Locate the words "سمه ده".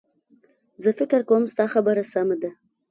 2.13-2.51